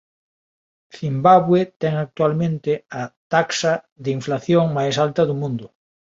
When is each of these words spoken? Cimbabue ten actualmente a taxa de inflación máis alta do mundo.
Cimbabue 0.93 1.61
ten 1.81 1.93
actualmente 2.05 2.71
a 2.99 3.01
taxa 3.33 3.73
de 4.03 4.09
inflación 4.17 4.63
máis 4.77 4.95
alta 5.05 5.21
do 5.29 5.35
mundo. 5.41 5.65